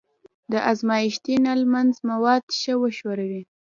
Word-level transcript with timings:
د 0.51 0.53
ازمایښتي 0.71 1.35
نل 1.45 1.61
منځ 1.73 1.93
مواد 2.09 2.43
ښه 2.59 2.73
وښوروئ. 2.81 3.41